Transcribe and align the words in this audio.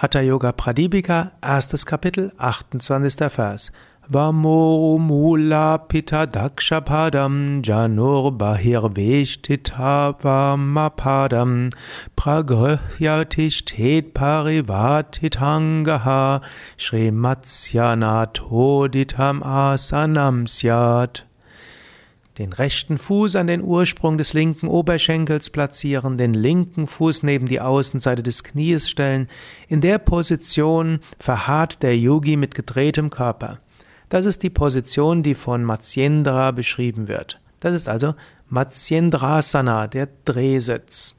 Hatha 0.00 0.22
Yoga 0.22 0.52
Pradipika, 0.54 1.32
erstes 1.42 1.84
Kapitel, 1.84 2.32
28. 2.38 3.28
Vers. 3.28 3.70
Vamo 4.08 4.98
mula 4.98 5.78
pita 5.88 6.26
dakshapadam 6.26 7.60
janur 7.62 8.32
bahir 8.32 8.88
vamapadam 10.22 11.70
pragrhyatishtet 12.16 14.12
parivatithangaha 14.14 16.40
shrimatsyanathoditam 16.78 19.42
asanam 19.42 20.48
syat 20.48 21.29
den 22.40 22.54
rechten 22.54 22.96
Fuß 22.96 23.36
an 23.36 23.46
den 23.46 23.60
Ursprung 23.60 24.16
des 24.16 24.32
linken 24.32 24.66
Oberschenkels 24.66 25.50
platzieren, 25.50 26.16
den 26.16 26.32
linken 26.32 26.86
Fuß 26.86 27.22
neben 27.22 27.46
die 27.46 27.60
Außenseite 27.60 28.22
des 28.22 28.44
Knies 28.44 28.88
stellen. 28.88 29.28
In 29.68 29.82
der 29.82 29.98
Position 29.98 31.00
verharrt 31.18 31.82
der 31.82 31.98
Yogi 31.98 32.36
mit 32.36 32.54
gedrehtem 32.54 33.10
Körper. 33.10 33.58
Das 34.08 34.24
ist 34.24 34.42
die 34.42 34.48
Position, 34.48 35.22
die 35.22 35.34
von 35.34 35.64
Matsyendra 35.64 36.50
beschrieben 36.52 37.08
wird. 37.08 37.38
Das 37.60 37.74
ist 37.74 37.90
also 37.90 38.14
Matsyendrasana, 38.48 39.86
der 39.86 40.08
Drehsitz. 40.24 41.14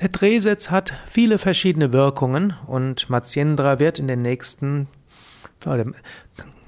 Der 0.00 0.08
Drehsitz 0.08 0.70
hat 0.70 0.94
viele 1.10 1.36
verschiedene 1.36 1.92
Wirkungen 1.92 2.54
und 2.66 3.10
Matsyendra 3.10 3.78
wird 3.78 3.98
in 3.98 4.08
den 4.08 4.22
nächsten 4.22 4.88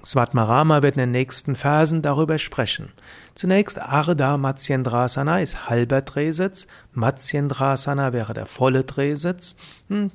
Svatmarama 0.04 0.82
wird 0.82 0.96
in 0.96 1.00
den 1.00 1.10
nächsten 1.10 1.56
Versen 1.56 2.02
darüber 2.02 2.38
sprechen. 2.38 2.92
Zunächst 3.34 3.80
Ardha 3.80 4.36
Matsyendrasana 4.36 5.40
ist 5.40 5.68
halber 5.68 6.02
Drehsitz, 6.02 6.66
Matsyendrasana 6.92 8.12
wäre 8.12 8.34
der 8.34 8.46
volle 8.46 8.84
Drehsitz. 8.84 9.56
Hm, 9.88 10.10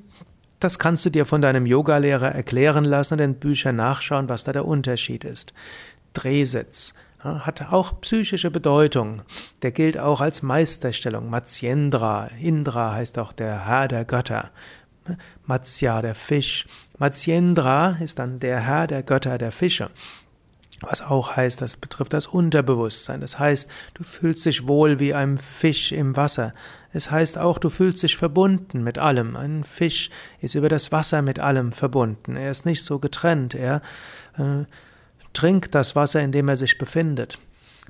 das 0.60 0.80
kannst 0.80 1.06
du 1.06 1.10
dir 1.10 1.26
von 1.26 1.42
deinem 1.42 1.66
Yogalehrer 1.66 2.32
erklären 2.32 2.86
lassen 2.86 3.16
und 3.16 3.20
in 3.20 3.36
Büchern 3.36 3.76
nachschauen, 3.76 4.30
was 4.30 4.44
da 4.44 4.54
der 4.54 4.66
Unterschied 4.66 5.26
ist. 5.26 5.54
Drehsitz 6.14 6.94
hat 7.24 7.62
auch 7.72 8.02
psychische 8.02 8.52
Bedeutung. 8.52 9.22
Der 9.62 9.72
gilt 9.72 9.98
auch 9.98 10.22
als 10.22 10.42
Meisterstellung. 10.42 11.30
Matsyendra, 11.30 12.28
Indra 12.40 12.94
heißt 12.94 13.18
auch 13.20 13.34
der 13.34 13.66
Herr 13.66 13.88
der 13.88 14.06
Götter. 14.06 14.52
Matsya, 15.46 16.02
der 16.02 16.16
Fisch. 16.16 16.66
Matsyendra 16.98 17.98
ist 18.02 18.20
dann 18.20 18.40
der 18.40 18.60
Herr 18.60 18.88
der 18.88 19.04
Götter 19.04 19.38
der 19.38 19.52
Fische. 19.52 19.90
Was 20.82 21.02
auch 21.02 21.38
heißt, 21.38 21.62
das 21.62 21.78
betrifft 21.78 22.14
das 22.14 22.28
Unterbewusstsein. 22.28 23.22
Das 23.22 23.40
heißt, 23.40 23.70
du 23.94 24.04
fühlst 24.04 24.46
dich 24.46 24.68
wohl 24.68 25.00
wie 25.00 25.14
ein 25.14 25.38
Fisch 25.38 25.94
im 25.94 26.18
Wasser. 26.18 26.54
Es 26.92 27.10
heißt 27.10 27.38
auch, 27.38 27.58
du 27.58 27.70
fühlst 27.70 28.04
dich 28.04 28.18
verbunden 28.18 28.84
mit 28.84 28.98
allem. 28.98 29.38
Ein 29.38 29.64
Fisch 29.64 30.10
ist 30.42 30.56
über 30.56 30.68
das 30.68 30.92
Wasser 30.92 31.22
mit 31.22 31.40
allem 31.40 31.72
verbunden. 31.72 32.36
Er 32.36 32.52
ist 32.52 32.66
nicht 32.66 32.84
so 32.84 33.00
getrennt. 33.00 33.56
Er 33.56 33.82
äh, 34.38 34.66
trinkt 35.32 35.74
das 35.74 35.96
Wasser, 35.96 36.22
in 36.22 36.34
dem 36.34 36.50
er 36.50 36.58
sich 36.58 36.78
befindet. 36.78 37.40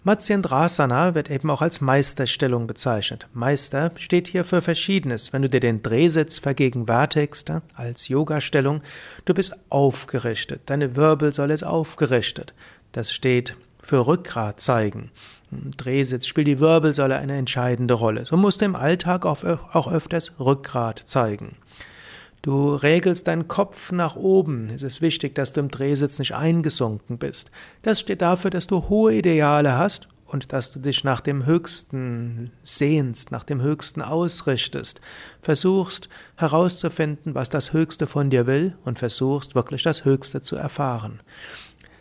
Matsyendrasana 0.05 1.15
wird 1.15 1.31
eben 1.31 1.49
auch 1.49 1.61
als 1.61 1.79
Meisterstellung 1.79 2.67
bezeichnet. 2.67 3.27
Meister 3.33 3.91
steht 3.95 4.27
hier 4.27 4.43
für 4.43 4.61
Verschiedenes. 4.61 5.31
Wenn 5.31 5.43
du 5.43 5.49
dir 5.49 5.61
den 5.61 5.81
Drehsitz 5.81 6.39
vergegenwärtigst 6.39 7.51
als 7.73 8.09
Yoga-Stellung, 8.09 8.81
du 9.23 9.33
bist 9.33 9.55
aufgerichtet, 9.69 10.63
deine 10.65 10.97
Wirbelsäule 10.97 11.53
ist 11.53 11.63
aufgerichtet. 11.63 12.53
Das 12.91 13.13
steht 13.13 13.55
für 13.79 14.05
Rückgrat 14.05 14.59
zeigen. 14.59 15.09
Im 15.51 15.75
Drehsitz 15.77 16.27
spielt 16.27 16.47
die 16.47 16.59
Wirbelsäule 16.59 17.17
eine 17.17 17.37
entscheidende 17.37 17.93
Rolle. 17.93 18.25
So 18.25 18.35
musst 18.35 18.59
du 18.59 18.65
im 18.65 18.75
Alltag 18.75 19.25
auch 19.25 19.91
öfters 19.91 20.33
Rückgrat 20.39 20.99
zeigen. 21.05 21.55
Du 22.43 22.75
regelst 22.75 23.29
deinen 23.29 23.47
Kopf 23.47 23.93
nach 23.93 24.17
oben. 24.17 24.69
Es 24.69 24.81
ist 24.81 25.01
wichtig, 25.01 25.33
dass 25.33 25.53
du 25.53 25.61
im 25.61 25.71
Drehsitz 25.71 26.19
nicht 26.19 26.35
eingesunken 26.35 27.17
bist. 27.17 27.51
Das 27.83 28.01
steht 28.01 28.21
dafür, 28.21 28.51
dass 28.51 28.67
du 28.67 28.89
hohe 28.89 29.15
Ideale 29.15 29.77
hast 29.77 30.09
und 30.25 30.51
dass 30.51 30.69
du 30.69 30.79
dich 30.79 31.05
nach 31.05 31.21
dem 31.21 31.45
Höchsten 31.45 32.51
sehnst, 32.61 33.31
nach 33.31 33.45
dem 33.45 33.61
Höchsten 33.61 34.01
ausrichtest. 34.01 34.99
Versuchst 35.41 36.09
herauszufinden, 36.35 37.33
was 37.33 37.49
das 37.49 37.71
Höchste 37.71 38.07
von 38.07 38.29
dir 38.29 38.45
will 38.45 38.75
und 38.83 38.99
versuchst 38.99 39.55
wirklich 39.55 39.83
das 39.83 40.03
Höchste 40.03 40.41
zu 40.41 40.57
erfahren. 40.57 41.21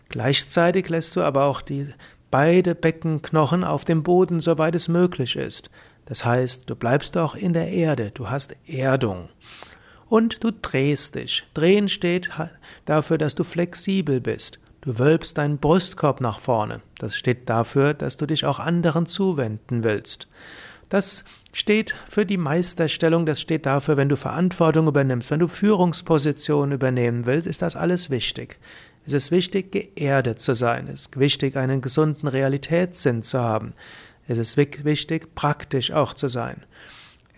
Gleichzeitig 0.08 0.88
lässt 0.88 1.14
du 1.14 1.22
aber 1.22 1.44
auch 1.44 1.62
die 1.62 1.86
beide 2.32 2.74
Beckenknochen 2.74 3.62
auf 3.62 3.84
dem 3.84 4.02
Boden, 4.02 4.40
soweit 4.40 4.74
es 4.74 4.88
möglich 4.88 5.36
ist. 5.36 5.70
Das 6.04 6.24
heißt, 6.24 6.68
du 6.68 6.74
bleibst 6.74 7.16
auch 7.16 7.36
in 7.36 7.52
der 7.52 7.68
Erde, 7.68 8.10
du 8.10 8.28
hast 8.28 8.56
Erdung 8.66 9.28
und 10.12 10.44
du 10.44 10.50
drehst 10.50 11.14
dich. 11.14 11.46
Drehen 11.54 11.88
steht 11.88 12.28
dafür, 12.84 13.16
dass 13.16 13.34
du 13.34 13.44
flexibel 13.44 14.20
bist. 14.20 14.58
Du 14.82 14.98
wölbst 14.98 15.38
deinen 15.38 15.56
Brustkorb 15.56 16.20
nach 16.20 16.38
vorne. 16.38 16.82
Das 16.98 17.16
steht 17.16 17.48
dafür, 17.48 17.94
dass 17.94 18.18
du 18.18 18.26
dich 18.26 18.44
auch 18.44 18.58
anderen 18.58 19.06
zuwenden 19.06 19.84
willst. 19.84 20.28
Das 20.90 21.24
steht 21.54 21.94
für 22.10 22.26
die 22.26 22.36
Meisterstellung, 22.36 23.24
das 23.24 23.40
steht 23.40 23.64
dafür, 23.64 23.96
wenn 23.96 24.10
du 24.10 24.16
Verantwortung 24.16 24.86
übernimmst, 24.86 25.30
wenn 25.30 25.40
du 25.40 25.48
Führungspositionen 25.48 26.72
übernehmen 26.72 27.24
willst, 27.24 27.46
ist 27.46 27.62
das 27.62 27.74
alles 27.74 28.10
wichtig. 28.10 28.58
Es 29.06 29.14
ist 29.14 29.30
wichtig, 29.30 29.72
geerdet 29.72 30.40
zu 30.40 30.52
sein. 30.52 30.88
Es 30.88 31.06
ist 31.06 31.18
wichtig, 31.18 31.56
einen 31.56 31.80
gesunden 31.80 32.28
Realitätssinn 32.28 33.22
zu 33.22 33.40
haben. 33.40 33.70
Es 34.28 34.36
ist 34.36 34.58
wichtig, 34.58 35.34
praktisch 35.34 35.90
auch 35.90 36.12
zu 36.12 36.28
sein. 36.28 36.64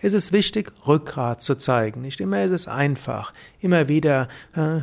Es 0.01 0.13
ist 0.13 0.31
wichtig, 0.31 0.71
Rückgrat 0.87 1.41
zu 1.41 1.55
zeigen. 1.55 2.01
Nicht 2.01 2.19
immer 2.19 2.43
ist 2.43 2.51
es 2.51 2.67
einfach. 2.67 3.33
Immer 3.59 3.87
wieder 3.87 4.27
äh, 4.55 4.81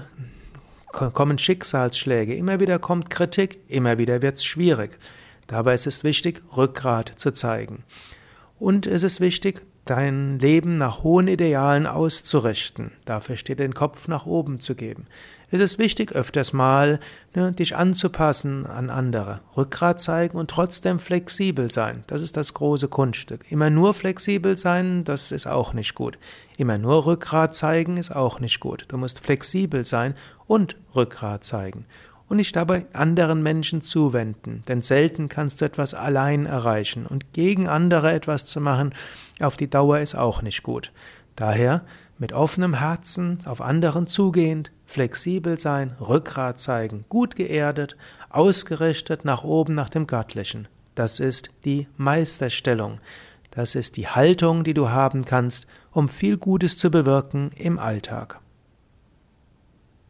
kommen 0.93 1.39
Schicksalsschläge, 1.39 2.35
immer 2.35 2.61
wieder 2.61 2.79
kommt 2.79 3.11
Kritik, 3.11 3.59
immer 3.69 3.99
wieder 3.99 4.23
wird 4.23 4.37
es 4.37 4.45
schwierig. 4.45 4.99
Dabei 5.47 5.75
ist 5.75 5.87
es 5.87 6.05
wichtig, 6.05 6.43
Rückgrat 6.57 7.13
zu 7.17 7.33
zeigen. 7.33 7.85
Und 8.59 8.87
es 8.87 9.03
ist 9.03 9.21
wichtig, 9.21 9.63
dein 9.85 10.39
Leben 10.39 10.77
nach 10.77 11.03
hohen 11.03 11.29
Idealen 11.29 11.87
auszurichten. 11.87 12.93
Dafür 13.05 13.37
steht 13.37 13.59
den 13.59 13.75
Kopf 13.75 14.09
nach 14.09 14.27
oben 14.27 14.61
zu 14.61 14.75
geben. 14.75 15.07
Es 15.51 15.61
ist 15.61 15.79
wichtig, 15.79 16.13
öfters 16.13 16.55
mal 16.55 16.99
ne, 17.35 17.53
dich 17.53 17.77
anzupassen 17.77 18.65
an 18.65 18.89
andere, 18.89 19.41
Rückgrat 19.55 20.01
zeigen 20.01 20.39
und 20.39 20.51
trotzdem 20.51 20.99
flexibel 20.99 21.71
sein. 21.71 22.05
Das 22.07 22.23
ist 22.23 22.39
das 22.39 22.55
große 22.55 22.89
Kunststück. 22.89 23.45
Immer 23.51 23.69
nur 23.69 23.93
flexibel 23.93 24.57
sein, 24.57 25.05
das 25.05 25.31
ist 25.31 25.47
auch 25.47 25.75
nicht 25.75 25.95
gut. 25.95 26.19
Immer 26.57 26.79
nur 26.79 27.05
Rückgrat 27.05 27.55
zeigen 27.55 27.99
ist 27.99 28.15
auch 28.15 28.41
nicht 28.41 28.61
gut. 28.61 28.87
Du 28.89 28.97
musst 28.97 29.21
flexibel 29.21 29.85
sein 29.85 30.15
und 30.47 30.77
Rückgrat 30.95 31.45
zeigen 31.45 31.85
und 32.33 32.39
nicht 32.39 32.57
dabei 32.57 32.87
anderen 32.95 33.43
Menschen 33.43 33.83
zuwenden, 33.83 34.63
denn 34.67 34.81
selten 34.81 35.29
kannst 35.29 35.61
du 35.61 35.67
etwas 35.67 35.93
allein 35.93 36.47
erreichen 36.47 37.05
und 37.05 37.35
gegen 37.35 37.69
andere 37.69 38.11
etwas 38.11 38.47
zu 38.47 38.59
machen, 38.59 38.95
auf 39.39 39.59
die 39.59 39.69
Dauer 39.69 39.99
ist 39.99 40.15
auch 40.15 40.41
nicht 40.41 40.63
gut. 40.63 40.93
Daher 41.37 41.83
mit 42.17 42.33
offenem 42.33 42.73
Herzen 42.73 43.41
auf 43.45 43.61
anderen 43.61 44.07
zugehend, 44.07 44.73
flexibel 44.87 45.61
sein, 45.61 45.95
Rückgrat 46.01 46.59
zeigen, 46.59 47.05
gut 47.11 47.37
geerdet, 47.37 47.99
ausgerichtet 48.31 49.27
nach 49.27 49.45
oben 49.45 49.75
nach 49.75 49.91
dem 49.91 50.07
Göttlichen. 50.07 50.69
Das 50.95 51.21
ist 51.21 51.51
die 51.67 51.87
Meisterstellung. 51.99 52.99
Das 53.51 53.75
ist 53.75 53.99
die 53.99 54.09
Haltung, 54.09 54.65
die 54.65 54.73
du 54.73 54.89
haben 54.89 55.27
kannst, 55.27 55.67
um 55.91 56.09
viel 56.09 56.39
Gutes 56.39 56.79
zu 56.79 56.91
bewirken 56.91 57.51
im 57.57 57.79
Alltag. 57.79 58.42